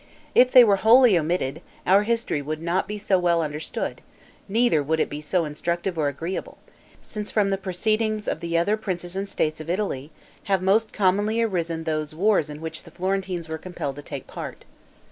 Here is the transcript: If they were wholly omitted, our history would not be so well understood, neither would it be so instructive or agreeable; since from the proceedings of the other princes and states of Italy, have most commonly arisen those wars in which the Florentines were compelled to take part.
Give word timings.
If 0.33 0.51
they 0.51 0.63
were 0.63 0.77
wholly 0.77 1.15
omitted, 1.15 1.61
our 1.85 2.01
history 2.01 2.41
would 2.41 2.59
not 2.59 2.87
be 2.87 2.97
so 2.97 3.19
well 3.19 3.43
understood, 3.43 4.01
neither 4.49 4.81
would 4.81 4.99
it 4.99 5.11
be 5.11 5.21
so 5.21 5.45
instructive 5.45 5.95
or 5.95 6.07
agreeable; 6.07 6.57
since 7.03 7.29
from 7.29 7.51
the 7.51 7.57
proceedings 7.59 8.27
of 8.27 8.39
the 8.39 8.57
other 8.57 8.77
princes 8.77 9.15
and 9.15 9.29
states 9.29 9.61
of 9.61 9.69
Italy, 9.69 10.09
have 10.45 10.63
most 10.63 10.91
commonly 10.91 11.39
arisen 11.43 11.83
those 11.83 12.15
wars 12.15 12.49
in 12.49 12.61
which 12.61 12.81
the 12.81 12.89
Florentines 12.89 13.47
were 13.47 13.59
compelled 13.59 13.95
to 13.97 14.01
take 14.01 14.25
part. 14.25 14.65